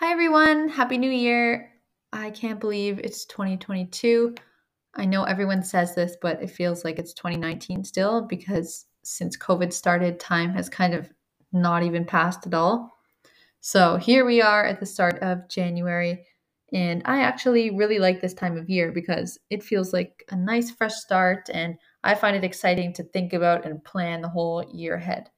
[0.00, 0.70] Hi, everyone.
[0.70, 1.72] Happy New Year.
[2.10, 4.34] I can't believe it's 2022.
[4.94, 9.74] I know everyone says this, but it feels like it's 2019 still because since COVID
[9.74, 11.10] started, time has kind of
[11.52, 12.96] not even passed at all.
[13.60, 16.24] So here we are at the start of January,
[16.72, 20.70] and I actually really like this time of year because it feels like a nice
[20.70, 24.94] fresh start, and I find it exciting to think about and plan the whole year
[24.94, 25.28] ahead.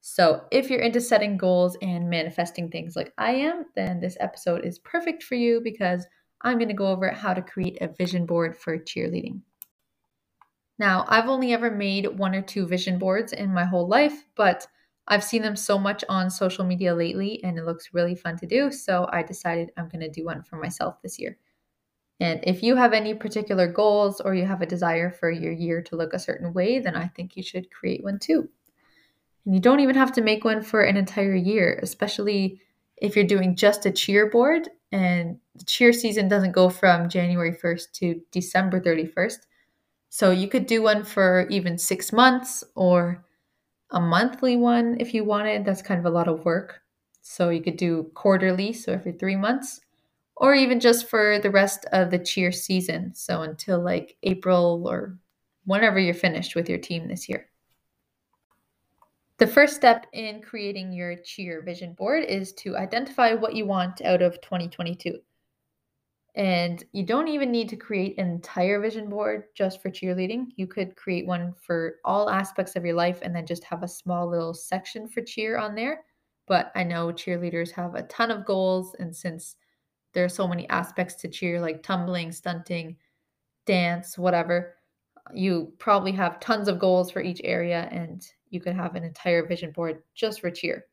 [0.00, 4.64] So, if you're into setting goals and manifesting things like I am, then this episode
[4.64, 6.06] is perfect for you because
[6.40, 9.42] I'm going to go over how to create a vision board for cheerleading.
[10.78, 14.66] Now, I've only ever made one or two vision boards in my whole life, but
[15.06, 18.46] I've seen them so much on social media lately and it looks really fun to
[18.46, 18.70] do.
[18.70, 21.36] So I decided I'm going to do one for myself this year.
[22.20, 25.82] And if you have any particular goals or you have a desire for your year
[25.82, 28.48] to look a certain way, then I think you should create one too.
[29.44, 32.60] And you don't even have to make one for an entire year, especially
[32.96, 37.52] if you're doing just a cheer board and the cheer season doesn't go from January
[37.52, 39.46] 1st to December 31st.
[40.10, 43.24] So you could do one for even six months or
[43.90, 45.64] a monthly one if you wanted.
[45.64, 46.82] That's kind of a lot of work.
[47.22, 49.80] So you could do quarterly, so every three months,
[50.36, 53.14] or even just for the rest of the cheer season.
[53.14, 55.18] So until like April or
[55.66, 57.49] whenever you're finished with your team this year.
[59.40, 64.02] The first step in creating your cheer vision board is to identify what you want
[64.02, 65.18] out of 2022.
[66.34, 70.48] And you don't even need to create an entire vision board just for cheerleading.
[70.56, 73.88] You could create one for all aspects of your life and then just have a
[73.88, 76.04] small little section for cheer on there.
[76.46, 78.94] But I know cheerleaders have a ton of goals.
[78.98, 79.56] And since
[80.12, 82.98] there are so many aspects to cheer, like tumbling, stunting,
[83.64, 84.76] dance, whatever,
[85.34, 89.46] you probably have tons of goals for each area and you could have an entire
[89.46, 90.86] vision board just for cheer.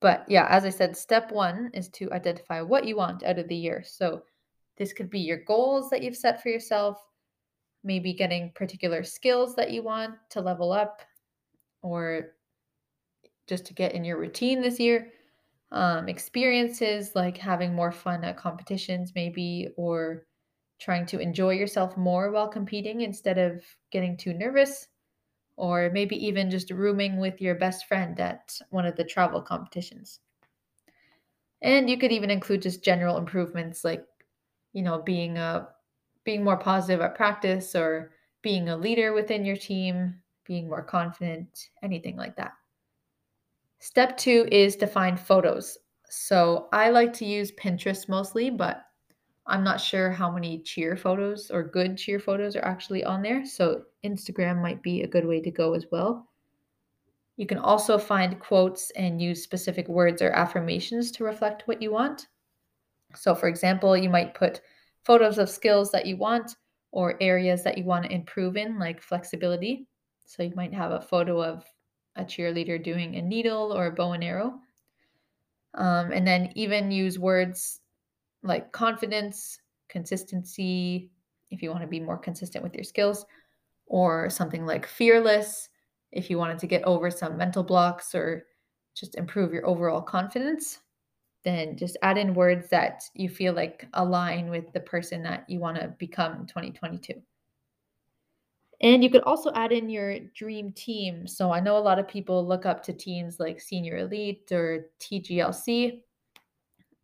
[0.00, 3.48] But yeah, as I said, step one is to identify what you want out of
[3.48, 3.84] the year.
[3.86, 4.22] So
[4.76, 6.98] this could be your goals that you've set for yourself,
[7.84, 11.02] maybe getting particular skills that you want to level up,
[11.82, 12.34] or
[13.46, 15.12] just to get in your routine this year.
[15.70, 20.26] Um, experiences like having more fun at competitions, maybe, or
[20.82, 24.88] trying to enjoy yourself more while competing instead of getting too nervous
[25.56, 30.20] or maybe even just rooming with your best friend at one of the travel competitions.
[31.62, 34.04] And you could even include just general improvements like,
[34.72, 35.68] you know, being a
[36.24, 38.12] being more positive at practice or
[38.42, 42.52] being a leader within your team, being more confident, anything like that.
[43.78, 45.78] Step 2 is to find photos.
[46.08, 48.84] So, I like to use Pinterest mostly, but
[49.46, 53.44] I'm not sure how many cheer photos or good cheer photos are actually on there.
[53.44, 56.28] So Instagram might be a good way to go as well.
[57.36, 61.90] You can also find quotes and use specific words or affirmations to reflect what you
[61.90, 62.28] want.
[63.14, 64.60] So, for example, you might put
[65.02, 66.56] photos of skills that you want
[66.92, 69.86] or areas that you want to improve in, like flexibility.
[70.24, 71.64] So, you might have a photo of
[72.16, 74.60] a cheerleader doing a needle or a bow and arrow.
[75.74, 77.80] Um, and then even use words
[78.42, 81.10] like confidence, consistency,
[81.50, 83.26] if you want to be more consistent with your skills,
[83.86, 85.68] or something like fearless,
[86.12, 88.46] if you wanted to get over some mental blocks or
[88.94, 90.78] just improve your overall confidence,
[91.44, 95.58] then just add in words that you feel like align with the person that you
[95.58, 97.14] want to become in 2022.
[98.80, 101.26] And you could also add in your dream team.
[101.26, 104.86] So I know a lot of people look up to teams like Senior Elite or
[105.00, 106.02] TGLC.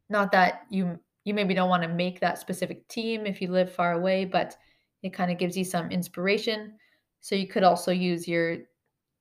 [0.09, 0.99] Not that you
[1.29, 4.57] you maybe don't want to make that specific team if you live far away, but
[5.03, 6.73] it kind of gives you some inspiration.
[7.21, 8.59] So you could also use your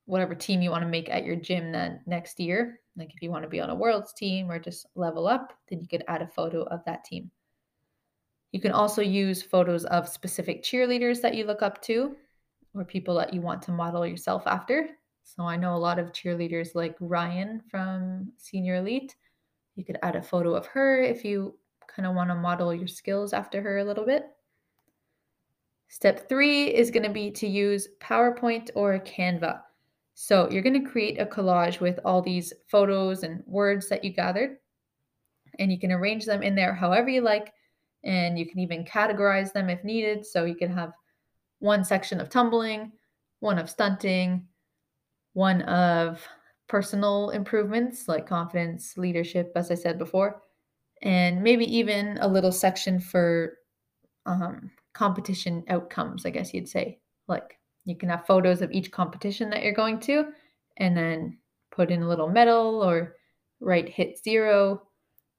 [0.06, 2.80] whatever team you want to make at your gym then next year.
[2.96, 5.82] Like if you want to be on a world's team or just level up, then
[5.82, 7.30] you could add a photo of that team.
[8.54, 12.16] You can also use photos of specific cheerleaders that you look up to
[12.74, 14.90] or people that you want to model yourself after.
[15.24, 19.16] So I know a lot of cheerleaders like Ryan from Senior Elite.
[19.76, 21.56] You could add a photo of her if you
[21.88, 24.26] kind of want to model your skills after her a little bit.
[25.90, 29.62] Step three is going to be to use PowerPoint or Canva.
[30.16, 34.12] So you're going to create a collage with all these photos and words that you
[34.12, 34.58] gathered,
[35.60, 37.54] and you can arrange them in there however you like,
[38.04, 40.26] and you can even categorize them if needed.
[40.26, 40.92] So you can have
[41.60, 42.92] one section of tumbling,
[43.40, 44.48] one of stunting,
[45.34, 46.28] one of
[46.68, 50.42] personal improvements like confidence, leadership, as I said before,
[51.02, 53.58] and maybe even a little section for
[54.26, 57.00] um, competition outcomes, I guess you'd say.
[57.28, 60.26] Like you can have photos of each competition that you're going to,
[60.78, 61.38] and then
[61.72, 63.16] put in a little medal or
[63.60, 64.82] write hit zero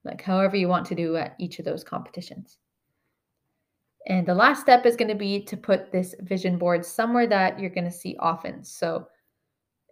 [0.04, 2.58] like however you want to do at each of those competitions.
[4.06, 7.58] And the last step is going to be to put this vision board somewhere that
[7.58, 8.64] you're going to see often.
[8.64, 9.06] So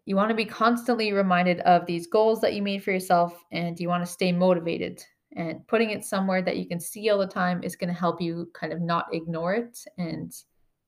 [0.06, 3.78] you want to be constantly reminded of these goals that you made for yourself and
[3.78, 5.04] you want to stay motivated.
[5.34, 8.20] And putting it somewhere that you can see all the time is going to help
[8.20, 10.32] you kind of not ignore it and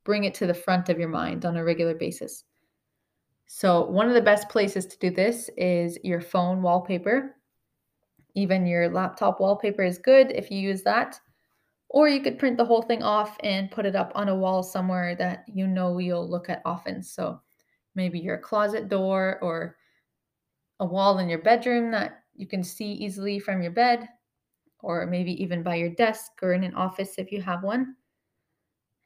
[0.04, 2.44] bring it to the front of your mind on a regular basis.
[3.46, 7.36] So, one of the best places to do this is your phone wallpaper.
[8.34, 11.18] Even your laptop wallpaper is good if you use that.
[11.88, 14.62] Or you could print the whole thing off and put it up on a wall
[14.62, 17.02] somewhere that you know you'll look at often.
[17.02, 17.40] So,
[17.94, 19.76] maybe your closet door or
[20.80, 24.08] a wall in your bedroom that you can see easily from your bed,
[24.80, 27.94] or maybe even by your desk or in an office if you have one.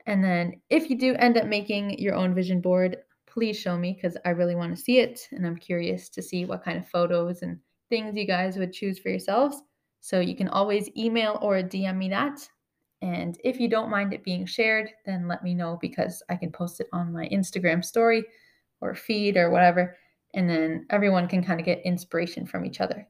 [0.06, 3.92] And then if you do end up making your own vision board, please show me
[3.92, 5.20] because I really want to see it.
[5.30, 7.58] And I'm curious to see what kind of photos and
[7.88, 9.62] things you guys would choose for yourselves.
[10.00, 12.46] So you can always email or DM me that.
[13.00, 16.52] And if you don't mind it being shared, then let me know because I can
[16.52, 18.24] post it on my Instagram story
[18.80, 19.96] or feed or whatever.
[20.34, 23.06] And then everyone can kind of get inspiration from each other.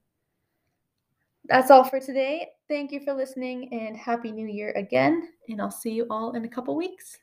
[1.48, 2.48] That's all for today.
[2.68, 5.28] Thank you for listening and Happy New Year again.
[5.48, 7.18] And I'll see you all in a couple weeks.